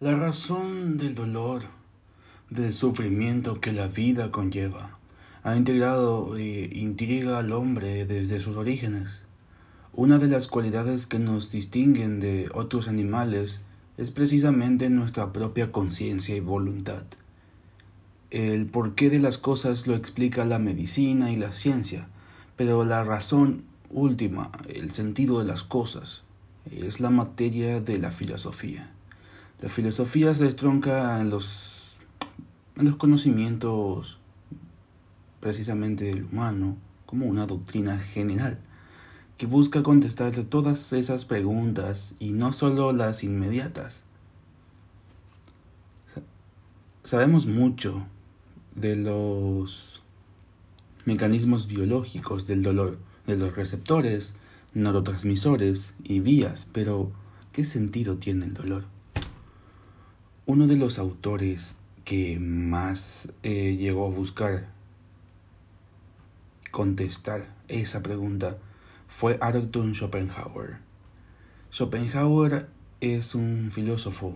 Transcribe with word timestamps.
La 0.00 0.14
razón 0.14 0.96
del 0.96 1.16
dolor, 1.16 1.62
del 2.50 2.72
sufrimiento 2.72 3.60
que 3.60 3.72
la 3.72 3.88
vida 3.88 4.30
conlleva, 4.30 4.96
ha 5.42 5.56
integrado 5.56 6.36
e 6.36 6.70
intriga 6.72 7.40
al 7.40 7.50
hombre 7.50 8.06
desde 8.06 8.38
sus 8.38 8.56
orígenes. 8.56 9.08
Una 9.92 10.18
de 10.18 10.28
las 10.28 10.46
cualidades 10.46 11.08
que 11.08 11.18
nos 11.18 11.50
distinguen 11.50 12.20
de 12.20 12.48
otros 12.54 12.86
animales 12.86 13.60
es 13.96 14.12
precisamente 14.12 14.88
nuestra 14.88 15.32
propia 15.32 15.72
conciencia 15.72 16.36
y 16.36 16.40
voluntad. 16.40 17.02
El 18.30 18.66
porqué 18.66 19.10
de 19.10 19.18
las 19.18 19.36
cosas 19.36 19.88
lo 19.88 19.96
explica 19.96 20.44
la 20.44 20.60
medicina 20.60 21.32
y 21.32 21.36
la 21.36 21.52
ciencia, 21.52 22.06
pero 22.54 22.84
la 22.84 23.02
razón 23.02 23.64
última, 23.90 24.52
el 24.68 24.92
sentido 24.92 25.40
de 25.40 25.46
las 25.46 25.64
cosas, 25.64 26.22
es 26.70 27.00
la 27.00 27.10
materia 27.10 27.80
de 27.80 27.98
la 27.98 28.12
filosofía. 28.12 28.92
La 29.60 29.68
filosofía 29.68 30.34
se 30.34 30.46
estronca 30.46 31.20
en 31.20 31.30
los, 31.30 31.96
en 32.76 32.84
los 32.86 32.96
conocimientos 32.96 34.18
precisamente 35.40 36.04
del 36.04 36.24
humano 36.24 36.76
como 37.06 37.26
una 37.26 37.46
doctrina 37.46 37.98
general 37.98 38.58
que 39.36 39.46
busca 39.46 39.82
contestar 39.82 40.32
todas 40.44 40.92
esas 40.92 41.24
preguntas 41.24 42.14
y 42.20 42.30
no 42.30 42.52
solo 42.52 42.92
las 42.92 43.24
inmediatas. 43.24 44.02
Sabemos 47.02 47.46
mucho 47.46 48.04
de 48.76 48.94
los 48.94 50.02
mecanismos 51.04 51.66
biológicos 51.66 52.46
del 52.46 52.62
dolor, 52.62 52.98
de 53.26 53.36
los 53.36 53.56
receptores, 53.56 54.34
neurotransmisores 54.74 55.94
y 56.04 56.20
vías, 56.20 56.68
pero 56.72 57.10
¿qué 57.52 57.64
sentido 57.64 58.18
tiene 58.18 58.44
el 58.44 58.54
dolor? 58.54 58.97
Uno 60.50 60.66
de 60.66 60.78
los 60.78 60.98
autores 60.98 61.76
que 62.06 62.38
más 62.40 63.30
eh, 63.42 63.76
llegó 63.78 64.06
a 64.06 64.08
buscar 64.08 64.68
contestar 66.70 67.54
esa 67.68 68.02
pregunta 68.02 68.56
fue 69.08 69.36
Arthur 69.42 69.94
Schopenhauer. 69.94 70.78
Schopenhauer 71.70 72.66
es 73.02 73.34
un 73.34 73.68
filósofo 73.70 74.32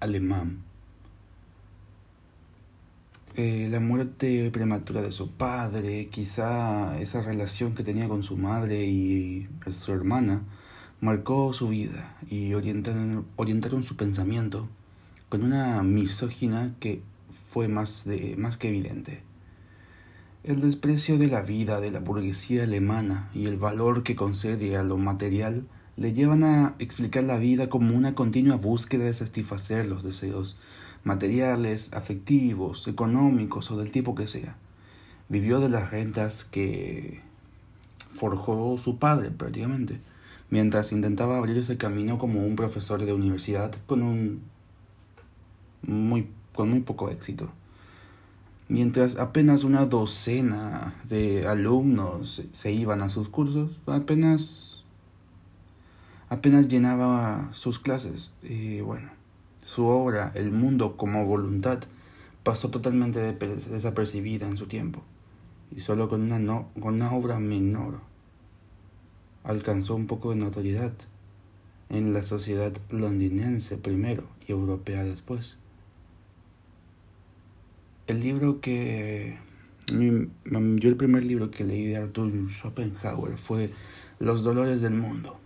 alemán. 0.00 0.64
Eh, 3.36 3.68
la 3.70 3.78
muerte 3.78 4.50
prematura 4.50 5.00
de 5.00 5.12
su 5.12 5.30
padre, 5.30 6.08
quizá 6.08 7.00
esa 7.00 7.22
relación 7.22 7.76
que 7.76 7.84
tenía 7.84 8.08
con 8.08 8.24
su 8.24 8.36
madre 8.36 8.84
y 8.84 9.48
su 9.70 9.92
hermana, 9.92 10.42
marcó 11.00 11.52
su 11.52 11.68
vida 11.68 12.16
y 12.28 12.52
orientaron, 12.52 13.26
orientaron 13.36 13.84
su 13.84 13.94
pensamiento 13.94 14.68
con 15.32 15.44
una 15.44 15.82
misógina 15.82 16.74
que 16.78 17.00
fue 17.30 17.66
más, 17.66 18.04
de, 18.04 18.36
más 18.36 18.58
que 18.58 18.68
evidente. 18.68 19.22
El 20.44 20.60
desprecio 20.60 21.16
de 21.16 21.28
la 21.28 21.40
vida 21.40 21.80
de 21.80 21.90
la 21.90 22.00
burguesía 22.00 22.64
alemana 22.64 23.30
y 23.32 23.46
el 23.46 23.56
valor 23.56 24.02
que 24.02 24.14
concede 24.14 24.76
a 24.76 24.82
lo 24.82 24.98
material 24.98 25.64
le 25.96 26.12
llevan 26.12 26.44
a 26.44 26.74
explicar 26.78 27.24
la 27.24 27.38
vida 27.38 27.70
como 27.70 27.96
una 27.96 28.14
continua 28.14 28.56
búsqueda 28.56 29.04
de 29.04 29.14
satisfacer 29.14 29.86
los 29.86 30.02
deseos 30.02 30.58
materiales, 31.02 31.94
afectivos, 31.94 32.86
económicos 32.86 33.70
o 33.70 33.78
del 33.78 33.90
tipo 33.90 34.14
que 34.14 34.26
sea. 34.26 34.56
Vivió 35.30 35.60
de 35.60 35.70
las 35.70 35.90
rentas 35.90 36.44
que 36.44 37.22
forjó 38.12 38.76
su 38.76 38.98
padre 38.98 39.30
prácticamente, 39.30 39.98
mientras 40.50 40.92
intentaba 40.92 41.38
abrir 41.38 41.56
ese 41.56 41.78
camino 41.78 42.18
como 42.18 42.44
un 42.44 42.54
profesor 42.54 43.02
de 43.02 43.14
universidad 43.14 43.74
con 43.86 44.02
un 44.02 44.51
muy, 45.82 46.28
con 46.54 46.70
muy 46.70 46.80
poco 46.80 47.10
éxito. 47.10 47.48
Mientras 48.68 49.16
apenas 49.16 49.64
una 49.64 49.84
docena 49.86 50.94
de 51.08 51.46
alumnos 51.46 52.42
se 52.52 52.72
iban 52.72 53.02
a 53.02 53.08
sus 53.08 53.28
cursos, 53.28 53.70
apenas, 53.86 54.82
apenas 56.30 56.68
llenaba 56.68 57.50
sus 57.52 57.78
clases. 57.78 58.30
Y 58.42 58.80
bueno, 58.80 59.10
su 59.64 59.86
obra, 59.86 60.32
El 60.34 60.52
mundo 60.52 60.96
como 60.96 61.26
voluntad, 61.26 61.80
pasó 62.42 62.70
totalmente 62.70 63.20
desapercibida 63.20 64.46
en 64.46 64.56
su 64.56 64.66
tiempo. 64.66 65.02
Y 65.74 65.80
solo 65.80 66.08
con 66.08 66.22
una, 66.22 66.38
no, 66.38 66.68
con 66.80 66.94
una 66.94 67.12
obra 67.12 67.38
menor 67.38 68.00
alcanzó 69.44 69.94
un 69.94 70.06
poco 70.06 70.30
de 70.30 70.36
notoriedad 70.36 70.92
en 71.88 72.12
la 72.12 72.22
sociedad 72.22 72.72
londinense 72.90 73.76
primero 73.76 74.24
y 74.46 74.52
europea 74.52 75.04
después. 75.04 75.58
El 78.12 78.20
libro 78.20 78.60
que... 78.60 79.38
yo 79.88 80.88
el 80.90 80.96
primer 80.96 81.24
libro 81.24 81.50
que 81.50 81.64
leí 81.64 81.86
de 81.86 81.96
Arthur 81.96 82.30
Schopenhauer 82.50 83.38
fue 83.38 83.70
Los 84.18 84.44
dolores 84.44 84.82
del 84.82 84.92
mundo. 84.92 85.38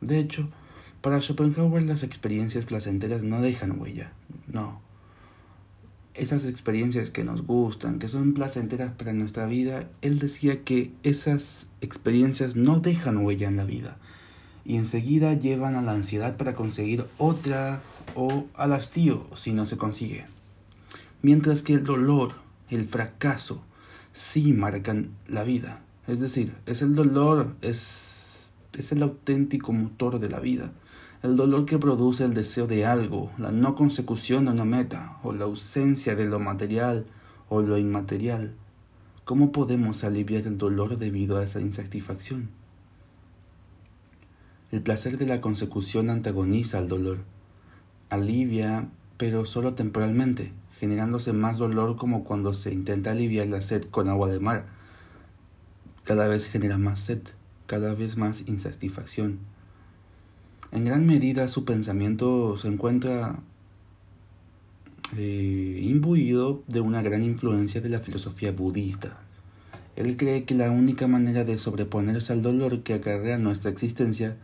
De 0.00 0.20
hecho, 0.20 0.48
para 1.00 1.20
Schopenhauer 1.20 1.82
las 1.82 2.04
experiencias 2.04 2.64
placenteras 2.64 3.24
no 3.24 3.40
dejan 3.40 3.76
huella, 3.80 4.12
no. 4.46 4.80
Esas 6.14 6.44
experiencias 6.44 7.10
que 7.10 7.24
nos 7.24 7.44
gustan, 7.44 7.98
que 7.98 8.06
son 8.06 8.34
placenteras 8.34 8.92
para 8.92 9.12
nuestra 9.14 9.46
vida, 9.46 9.88
él 10.00 10.20
decía 10.20 10.62
que 10.62 10.92
esas 11.02 11.70
experiencias 11.80 12.54
no 12.54 12.78
dejan 12.78 13.16
huella 13.16 13.48
en 13.48 13.56
la 13.56 13.64
vida 13.64 13.96
y 14.64 14.76
enseguida 14.76 15.34
llevan 15.34 15.74
a 15.74 15.82
la 15.82 15.90
ansiedad 15.90 16.36
para 16.36 16.54
conseguir 16.54 17.04
otra 17.18 17.82
o 18.14 18.46
al 18.54 18.74
hastío 18.74 19.26
si 19.34 19.52
no 19.52 19.66
se 19.66 19.76
consigue. 19.76 20.31
Mientras 21.22 21.62
que 21.62 21.74
el 21.74 21.84
dolor, 21.84 22.32
el 22.68 22.86
fracaso, 22.86 23.62
sí 24.10 24.52
marcan 24.52 25.10
la 25.28 25.44
vida. 25.44 25.84
Es 26.08 26.18
decir, 26.18 26.52
es 26.66 26.82
el 26.82 26.96
dolor, 26.96 27.54
es, 27.60 28.48
es 28.76 28.90
el 28.90 29.04
auténtico 29.04 29.72
motor 29.72 30.18
de 30.18 30.28
la 30.28 30.40
vida. 30.40 30.72
El 31.22 31.36
dolor 31.36 31.64
que 31.64 31.78
produce 31.78 32.24
el 32.24 32.34
deseo 32.34 32.66
de 32.66 32.86
algo, 32.86 33.30
la 33.38 33.52
no 33.52 33.76
consecución 33.76 34.46
de 34.46 34.50
una 34.50 34.64
meta, 34.64 35.18
o 35.22 35.32
la 35.32 35.44
ausencia 35.44 36.16
de 36.16 36.26
lo 36.26 36.40
material 36.40 37.06
o 37.48 37.62
lo 37.62 37.78
inmaterial. 37.78 38.54
¿Cómo 39.24 39.52
podemos 39.52 40.02
aliviar 40.02 40.48
el 40.48 40.58
dolor 40.58 40.98
debido 40.98 41.38
a 41.38 41.44
esa 41.44 41.60
insatisfacción? 41.60 42.50
El 44.72 44.82
placer 44.82 45.18
de 45.18 45.26
la 45.26 45.40
consecución 45.40 46.10
antagoniza 46.10 46.78
al 46.78 46.88
dolor. 46.88 47.18
Alivia, 48.10 48.88
pero 49.18 49.44
solo 49.44 49.74
temporalmente 49.74 50.52
generándose 50.82 51.32
más 51.32 51.58
dolor 51.58 51.94
como 51.94 52.24
cuando 52.24 52.52
se 52.52 52.74
intenta 52.74 53.12
aliviar 53.12 53.46
la 53.46 53.60
sed 53.60 53.84
con 53.84 54.08
agua 54.08 54.28
de 54.28 54.40
mar. 54.40 54.66
Cada 56.02 56.26
vez 56.26 56.44
genera 56.44 56.76
más 56.76 56.98
sed, 56.98 57.20
cada 57.68 57.94
vez 57.94 58.16
más 58.16 58.42
insatisfacción. 58.48 59.38
En 60.72 60.84
gran 60.84 61.06
medida 61.06 61.46
su 61.46 61.64
pensamiento 61.64 62.56
se 62.56 62.66
encuentra 62.66 63.38
eh, 65.16 65.78
imbuido 65.84 66.64
de 66.66 66.80
una 66.80 67.00
gran 67.00 67.22
influencia 67.22 67.80
de 67.80 67.88
la 67.88 68.00
filosofía 68.00 68.50
budista. 68.50 69.20
Él 69.94 70.16
cree 70.16 70.42
que 70.42 70.56
la 70.56 70.72
única 70.72 71.06
manera 71.06 71.44
de 71.44 71.58
sobreponerse 71.58 72.32
al 72.32 72.42
dolor 72.42 72.82
que 72.82 72.94
acarrea 72.94 73.38
nuestra 73.38 73.70
existencia, 73.70 74.36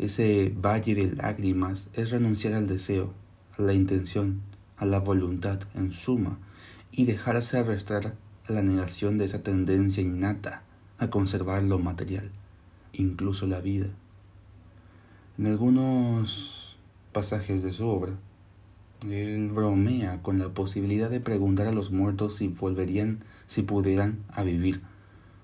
ese 0.00 0.52
valle 0.60 0.96
de 0.96 1.12
lágrimas, 1.14 1.86
es 1.92 2.10
renunciar 2.10 2.54
al 2.54 2.66
deseo, 2.66 3.14
a 3.56 3.62
la 3.62 3.74
intención, 3.74 4.42
a 4.82 4.84
la 4.84 4.98
voluntad 4.98 5.60
en 5.76 5.92
suma 5.92 6.38
y 6.90 7.04
dejarse 7.04 7.56
arrastrar 7.56 8.16
a 8.48 8.52
la 8.52 8.62
negación 8.62 9.16
de 9.16 9.26
esa 9.26 9.40
tendencia 9.40 10.02
innata 10.02 10.64
a 10.98 11.08
conservar 11.08 11.62
lo 11.62 11.78
material, 11.78 12.32
incluso 12.92 13.46
la 13.46 13.60
vida. 13.60 13.86
En 15.38 15.46
algunos 15.46 16.78
pasajes 17.12 17.62
de 17.62 17.70
su 17.70 17.86
obra, 17.86 18.14
él 19.08 19.50
bromea 19.50 20.20
con 20.20 20.40
la 20.40 20.48
posibilidad 20.48 21.08
de 21.08 21.20
preguntar 21.20 21.68
a 21.68 21.72
los 21.72 21.92
muertos 21.92 22.34
si 22.34 22.48
volverían, 22.48 23.20
si 23.46 23.62
pudieran, 23.62 24.18
a 24.32 24.42
vivir, 24.42 24.80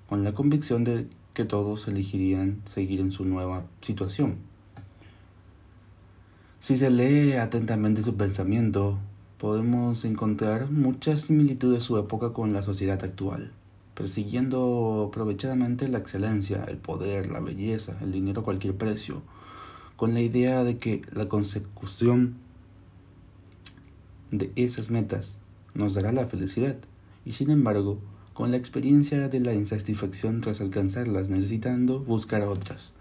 con 0.09 0.25
la 0.25 0.33
convicción 0.33 0.83
de 0.83 1.07
que 1.33 1.45
todos 1.45 1.87
elegirían 1.87 2.61
seguir 2.65 2.99
en 2.99 3.13
su 3.13 3.25
nueva 3.25 3.67
situación. 3.83 4.39
Si 6.59 6.77
se 6.77 6.91
lee 6.91 7.35
atentamente 7.35 8.03
su 8.03 8.17
pensamiento, 8.17 8.99
podemos 9.39 10.05
encontrar 10.05 10.71
muchas 10.71 11.23
similitudes 11.23 11.75
de 11.75 11.81
su 11.81 11.97
época 11.97 12.33
con 12.33 12.53
la 12.53 12.63
sociedad 12.63 13.03
actual, 13.05 13.53
persiguiendo 13.95 15.07
aprovechadamente 15.09 15.87
la 15.89 15.99
excelencia, 15.99 16.65
el 16.65 16.77
poder, 16.77 17.31
la 17.31 17.41
belleza, 17.41 17.97
el 18.03 18.11
dinero 18.11 18.41
a 18.41 18.45
cualquier 18.45 18.77
precio, 18.77 19.23
con 19.95 20.13
la 20.13 20.21
idea 20.21 20.65
de 20.65 20.79
que 20.79 21.03
la 21.13 21.29
consecución 21.29 22.35
de 24.33 24.53
esas 24.57 24.91
metas 24.91 25.39
nos 25.75 25.95
dará 25.95 26.13
la 26.13 26.27
felicidad, 26.27 26.77
y 27.25 27.33
sin 27.33 27.51
embargo, 27.51 28.01
con 28.35 28.51
la 28.51 28.57
experiencia 28.57 29.29
de 29.29 29.41
la 29.41 29.55
insatisfacción 29.55 30.41
tras 30.41 30.61
alcanzarlas, 30.61 31.29
necesitando 31.29 32.01
buscar 32.01 32.43
otras. 32.43 32.93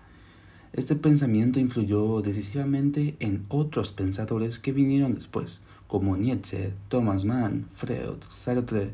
Este 0.73 0.95
pensamiento 0.95 1.59
influyó 1.59 2.21
decisivamente 2.21 3.15
en 3.19 3.45
otros 3.49 3.91
pensadores 3.91 4.59
que 4.59 4.71
vinieron 4.71 5.15
después, 5.15 5.61
como 5.87 6.17
Nietzsche, 6.17 6.73
Thomas 6.89 7.25
Mann, 7.25 7.67
Freud, 7.71 8.17
Sartre, 8.29 8.91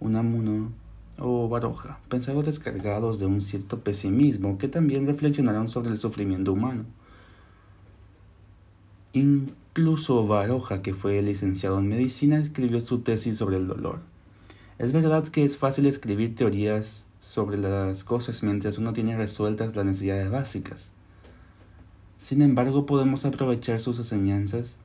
Unamuno 0.00 0.70
o 1.18 1.48
Baroja, 1.48 1.98
pensadores 2.08 2.58
cargados 2.58 3.18
de 3.18 3.26
un 3.26 3.40
cierto 3.40 3.80
pesimismo 3.80 4.58
que 4.58 4.68
también 4.68 5.06
reflexionaron 5.06 5.68
sobre 5.68 5.90
el 5.90 5.98
sufrimiento 5.98 6.52
humano. 6.52 6.84
Incluso 9.12 10.26
Baroja, 10.26 10.82
que 10.82 10.94
fue 10.94 11.20
licenciado 11.22 11.78
en 11.78 11.88
medicina, 11.88 12.38
escribió 12.38 12.80
su 12.80 13.00
tesis 13.00 13.36
sobre 13.36 13.56
el 13.56 13.66
dolor. 13.66 14.00
Es 14.78 14.92
verdad 14.92 15.26
que 15.28 15.42
es 15.42 15.56
fácil 15.56 15.86
escribir 15.86 16.34
teorías 16.34 17.06
sobre 17.18 17.56
las 17.56 18.04
cosas 18.04 18.42
mientras 18.42 18.76
uno 18.76 18.92
tiene 18.92 19.16
resueltas 19.16 19.74
las 19.74 19.86
necesidades 19.86 20.30
básicas. 20.30 20.90
Sin 22.18 22.42
embargo, 22.42 22.84
podemos 22.84 23.24
aprovechar 23.24 23.80
sus 23.80 23.98
enseñanzas 23.98 24.76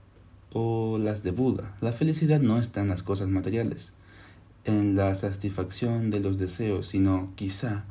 o 0.53 0.97
las 0.97 1.23
de 1.23 1.31
Buda. 1.31 1.75
La 1.81 1.91
felicidad 1.91 2.39
no 2.39 2.57
está 2.57 2.81
en 2.81 2.89
las 2.89 3.03
cosas 3.03 3.29
materiales, 3.29 3.93
en 4.65 4.95
la 4.95 5.15
satisfacción 5.15 6.09
de 6.09 6.19
los 6.19 6.39
deseos, 6.39 6.87
sino 6.87 7.31
quizá 7.35 7.85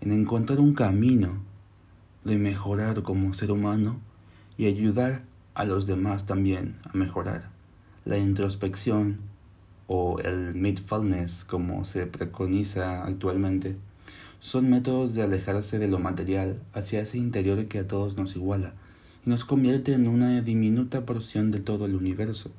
en 0.00 0.12
encontrar 0.12 0.60
un 0.60 0.74
camino 0.74 1.42
de 2.24 2.36
mejorar 2.36 3.02
como 3.02 3.34
ser 3.34 3.50
humano 3.50 4.00
y 4.56 4.66
ayudar 4.66 5.22
a 5.54 5.64
los 5.64 5.86
demás 5.86 6.26
también 6.26 6.78
a 6.84 6.96
mejorar. 6.96 7.50
La 8.04 8.18
introspección 8.18 9.18
o 9.86 10.20
el 10.20 10.54
mindfulness 10.54 11.44
como 11.44 11.84
se 11.84 12.06
preconiza 12.06 13.04
actualmente, 13.04 13.76
son 14.38 14.70
métodos 14.70 15.14
de 15.14 15.22
alejarse 15.22 15.78
de 15.78 15.88
lo 15.88 15.98
material 15.98 16.62
hacia 16.72 17.00
ese 17.00 17.18
interior 17.18 17.66
que 17.66 17.80
a 17.80 17.86
todos 17.86 18.16
nos 18.16 18.36
iguala 18.36 18.72
y 19.24 19.30
nos 19.30 19.44
convierte 19.44 19.92
en 19.92 20.06
una 20.08 20.40
diminuta 20.40 21.04
porción 21.04 21.50
de 21.50 21.60
todo 21.60 21.86
el 21.86 21.94
universo. 21.94 22.50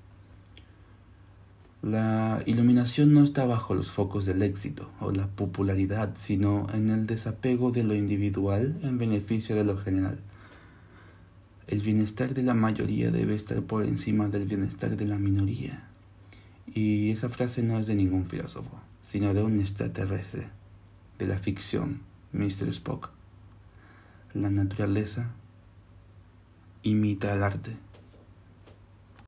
La 1.82 2.44
iluminación 2.46 3.12
no 3.14 3.24
está 3.24 3.46
bajo 3.46 3.74
los 3.74 3.92
focos 3.92 4.26
del 4.26 4.44
éxito 4.44 4.92
o 5.00 5.12
la 5.12 5.26
popularidad, 5.26 6.12
sino 6.16 6.68
en 6.74 6.90
el 6.90 7.08
desapego 7.08 7.72
de 7.72 7.84
lo 7.84 7.96
individual 7.96 8.80
en 8.84 9.00
beneficio 9.00 9.56
de 9.56 9.64
lo 9.64 9.78
general. 9.78 10.20
El 11.66 11.80
bienestar 11.80 12.36
de 12.36 12.44
la 12.44 12.54
mayoría 12.54 13.10
debe 13.10 13.34
estar 13.34 13.64
por 13.64 13.84
encima 13.84 14.28
del 14.28 14.46
bienestar 14.46 14.96
de 14.96 15.06
la 15.08 15.18
minoría. 15.18 15.88
Y 16.68 17.10
esa 17.10 17.30
frase 17.30 17.64
no 17.64 17.80
es 17.80 17.88
de 17.88 17.96
ningún 17.96 18.28
filósofo, 18.28 18.80
sino 19.02 19.34
de 19.34 19.42
un 19.42 19.60
extraterrestre, 19.60 20.50
de 21.18 21.26
la 21.26 21.40
ficción, 21.40 22.02
Mr. 22.32 22.70
Spock. 22.70 23.10
La 24.36 24.52
naturaleza 24.52 25.32
imita 26.84 27.34
al 27.34 27.44
arte. 27.44 27.91